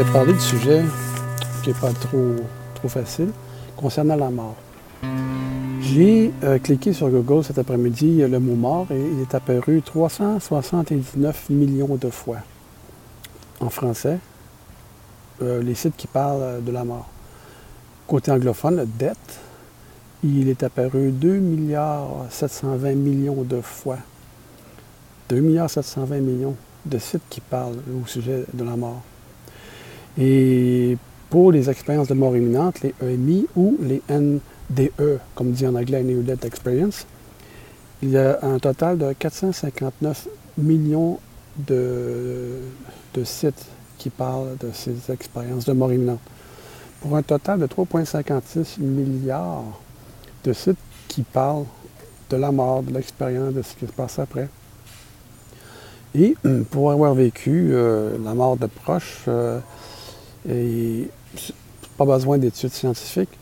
[0.00, 0.84] vais parler du sujet
[1.62, 2.36] qui n'est pas trop,
[2.74, 3.30] trop facile
[3.76, 4.54] concernant la mort.
[5.80, 11.50] J'ai euh, cliqué sur Google cet après-midi le mot mort et il est apparu 379
[11.50, 12.38] millions de fois
[13.60, 14.18] en français,
[15.42, 17.08] euh, les sites qui parlent de la mort.
[18.06, 19.40] Côté anglophone, dette,
[20.22, 23.98] il est apparu 2 milliards 720 millions de fois.
[25.30, 26.54] 2 milliards 720 millions
[26.86, 29.02] de sites qui parlent au sujet de la mort.
[30.18, 30.96] Et
[31.30, 36.02] pour les expériences de mort imminente, les EMI ou les NDE, comme dit en anglais
[36.02, 37.06] Near Death Experience,
[38.02, 41.18] il y a un total de 459 millions
[41.56, 42.60] de,
[43.24, 43.66] sites
[43.98, 46.20] qui parlent de ces expériences de mort imminente.
[47.00, 49.64] Pour un total de 3,56 milliards
[50.44, 51.64] de sites qui parlent
[52.30, 54.48] de la mort, de l'expérience, de ce qui se passe après.
[56.14, 56.36] Et
[56.70, 59.60] pour avoir vécu euh, la mort de proches, euh,
[60.48, 61.08] et
[61.96, 63.38] pas besoin d'études scientifiques,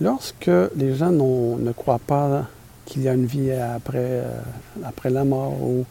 [0.00, 2.46] lorsque les gens ne croient pas
[2.84, 4.40] qu'il y a une vie après, euh,
[4.84, 5.84] après la mort ou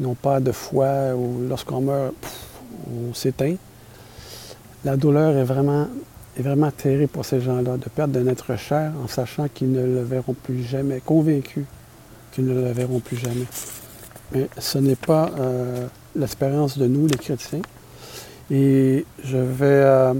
[0.00, 2.14] n'ont pas de foi ou lorsqu'on meurt,
[2.88, 3.56] on s'éteint,
[4.84, 5.88] la douleur est vraiment,
[6.38, 9.84] est vraiment terrible pour ces gens-là de perdre un être cher en sachant qu'ils ne
[9.84, 11.64] le verront plus jamais, convaincus
[12.32, 13.46] qu'ils ne le verront plus jamais.
[14.32, 17.62] Mais ce n'est pas euh, l'espérance de nous, les chrétiens.
[18.50, 20.14] Et je vais euh,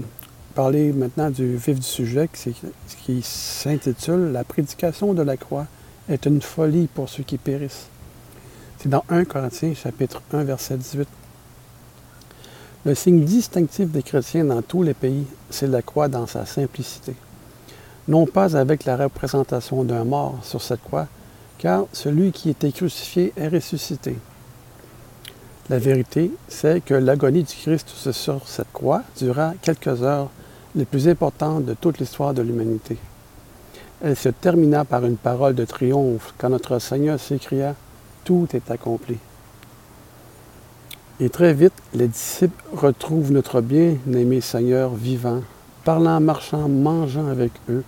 [0.53, 5.65] parler maintenant du vif du sujet qui s'intitule La prédication de la croix
[6.09, 7.87] est une folie pour ceux qui périssent.
[8.79, 11.07] C'est dans 1 Corinthiens chapitre 1 verset 18.
[12.85, 17.15] Le signe distinctif des chrétiens dans tous les pays, c'est la croix dans sa simplicité.
[18.09, 21.07] Non pas avec la représentation d'un mort sur cette croix,
[21.57, 24.15] car celui qui était crucifié est ressuscité.
[25.69, 30.29] La vérité, c'est que l'agonie du Christ sur cette croix dura quelques heures,
[30.75, 32.97] les plus importantes de toute l'histoire de l'humanité.
[34.01, 37.75] Elle se termina par une parole de triomphe quand notre Seigneur s'écria
[38.23, 39.17] Tout est accompli.
[41.19, 45.41] Et très vite, les disciples retrouvent notre bien-aimé Seigneur vivant,
[45.83, 47.83] parlant, marchant, mangeant avec eux.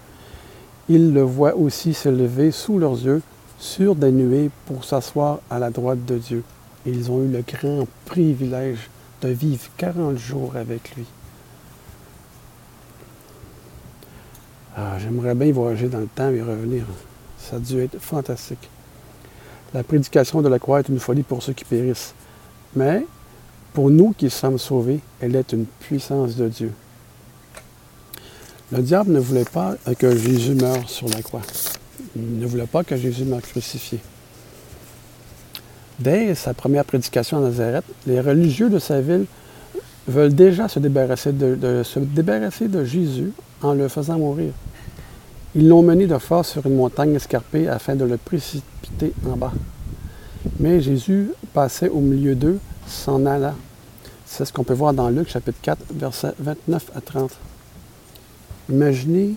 [0.89, 3.21] Ils le voient aussi se lever sous leurs yeux
[3.57, 6.43] sur des nuées pour s'asseoir à la droite de Dieu.
[6.89, 8.89] Et ils ont eu le grand privilège
[9.21, 11.05] de vivre 40 jours avec lui.
[14.75, 16.85] Ah, J'aimerais bien voyager dans le temps et revenir.
[17.37, 18.71] Ça a dû être fantastique.
[19.71, 22.15] La prédication de la croix est une folie pour ceux qui périssent.
[22.75, 23.05] Mais
[23.73, 26.71] pour nous qui sommes sauvés, elle est une puissance de Dieu.
[28.71, 31.43] Le diable ne voulait pas que Jésus meure sur la croix.
[32.15, 33.99] Il ne voulait pas que Jésus meure crucifié.
[35.99, 39.25] Dès sa première prédication à Nazareth, les religieux de sa ville
[40.07, 44.53] veulent déjà se débarrasser de, Jésus en le faisant mourir.
[45.55, 49.51] Ils l'ont mené de force sur une montagne escarpée afin de le précipiter en bas.
[50.59, 53.55] Mais Jésus passait au milieu d'eux, s'en alla.
[54.25, 57.31] C'est ce qu'on peut voir dans Luc chapitre 4, versets 29 à 30.
[58.69, 59.35] Imaginez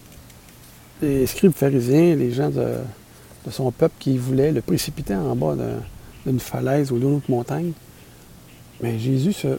[1.01, 2.75] les scribes pharisiens, les gens de,
[3.51, 5.57] son peuple qui voulaient le précipiter en bas
[6.27, 7.73] d'une falaise ou d'une autre montagne.
[8.81, 9.59] Mais Jésus se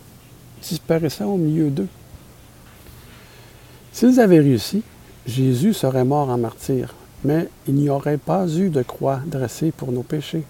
[0.61, 1.87] disparaissait au milieu d'eux.
[3.91, 4.83] S'ils avaient réussi,
[5.25, 6.93] Jésus serait mort en martyr,
[7.23, 10.43] mais il n'y aurait pas eu de croix dressée pour nos péchés.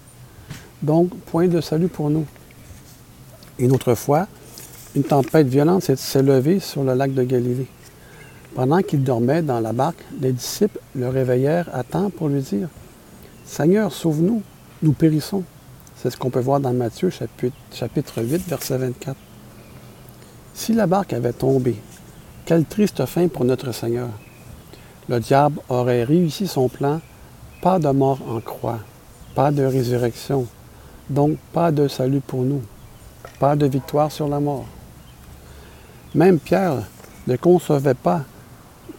[0.82, 2.26] Donc, point de salut pour nous.
[3.58, 4.26] Une autre fois,
[4.96, 7.68] une tempête violente s'est levée sur le lac de Galilée.
[8.54, 12.68] Pendant qu'il dormait dans la barque, les disciples le réveillèrent à temps pour lui dire
[13.44, 14.42] Seigneur, sauve-nous,
[14.82, 15.42] nous périssons.
[16.04, 19.16] C'est ce qu'on peut voir dans Matthieu chapitre, 8, verset 24.
[20.52, 21.76] Si la barque avait tombé,
[22.44, 24.10] quelle triste fin pour notre Seigneur.
[25.08, 27.00] Le diable aurait réussi son plan,
[27.62, 28.80] pas de mort en croix,
[29.34, 30.46] pas de résurrection,
[31.08, 32.60] donc pas de salut pour nous,
[33.38, 34.66] pas de victoire sur la mort.
[36.14, 36.82] Même Pierre
[37.26, 38.24] ne concevait pas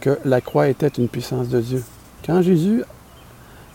[0.00, 1.84] que la croix était une puissance de Dieu.
[2.26, 2.82] Quand Jésus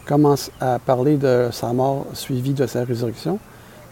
[0.05, 3.39] commence à parler de sa mort suivie de sa résurrection,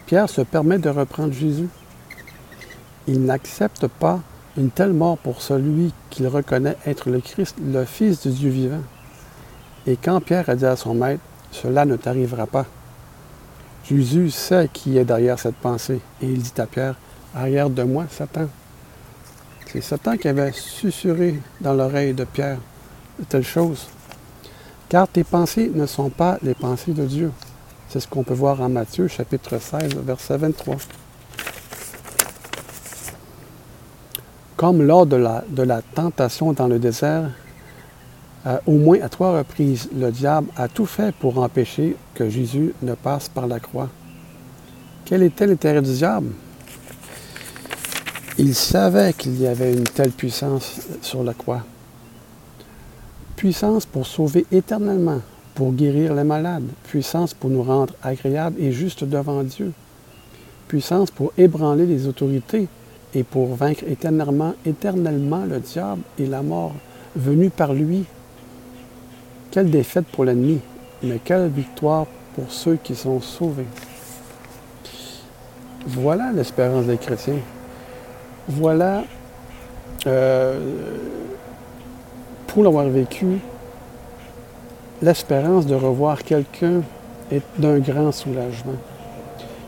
[0.06, 1.68] Pierre se permet de reprendre Jésus.
[3.06, 4.20] Il n'accepte pas
[4.56, 8.82] une telle mort pour celui qu'il reconnaît être le Christ, le Fils du Dieu vivant.
[9.86, 11.22] Et quand Pierre a dit à son maître,
[11.52, 12.66] cela ne t'arrivera pas,
[13.84, 16.00] Jésus sait qui est derrière cette pensée.
[16.22, 16.94] Et il dit à Pierre,
[17.34, 18.48] arrière de moi, Satan.
[19.66, 22.58] C'est Satan qui avait susurré dans l'oreille de Pierre
[23.18, 23.88] de telles choses.
[24.90, 27.32] Car tes pensées ne sont pas les pensées de Dieu.
[27.88, 30.76] C'est ce qu'on peut voir en Matthieu chapitre 16, verset 23.
[34.60, 37.30] comme lors de la, tentation dans le désert,
[38.46, 42.74] euh, au moins à trois reprises, le diable a tout fait pour empêcher que Jésus
[42.82, 43.88] ne passe par la croix.
[45.06, 46.32] Quel était l'intérêt du diable?
[48.36, 51.64] Il savait qu'il y avait une telle puissance sur la croix.
[53.40, 55.22] Puissance pour sauver éternellement,
[55.54, 59.72] pour guérir les malades, puissance pour nous rendre agréables et justes devant Dieu,
[60.68, 62.68] puissance pour ébranler les autorités
[63.14, 66.74] et pour vaincre éternellement, éternellement le diable et la mort
[67.16, 68.04] venue par lui.
[69.50, 70.60] Quelle défaite pour l'ennemi,
[71.02, 72.04] mais quelle victoire
[72.34, 73.64] pour ceux qui sont sauvés.
[75.86, 77.40] Voilà l'espérance des chrétiens.
[78.48, 79.04] Voilà,
[80.06, 80.58] euh,
[82.52, 83.38] pour l'avoir vécu,
[85.02, 86.82] l'espérance de revoir quelqu'un
[87.30, 88.74] est d'un grand soulagement.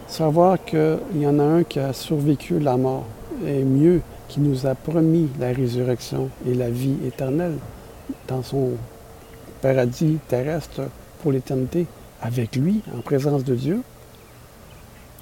[0.09, 3.05] Savoir qu'il y en a un qui a survécu la mort
[3.47, 7.55] est mieux, qui nous a promis la résurrection et la vie éternelle
[8.27, 8.71] dans son
[9.61, 10.83] paradis terrestre
[11.23, 11.87] pour l'éternité,
[12.21, 13.83] avec lui, en présence de Dieu.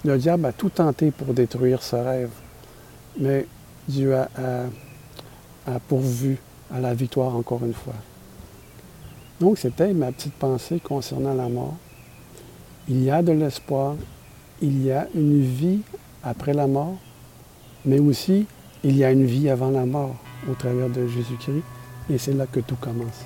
[0.07, 2.31] Le diable a tout tenté pour détruire ce rêve,
[3.19, 3.45] mais
[3.87, 4.29] Dieu a,
[5.67, 6.39] a pourvu
[6.73, 7.95] à la victoire encore une fois.
[9.41, 11.77] Donc, c'était ma petite pensée concernant la mort.
[12.89, 13.97] Il y a de l'espoir,
[14.61, 15.81] il y a une vie
[16.23, 16.97] après la mort,
[17.85, 18.47] mais aussi
[18.85, 20.17] il y a une vie avant la mort
[20.51, 21.63] au travers de Jésus-Christ,
[22.11, 23.25] et c'est là que tout commence.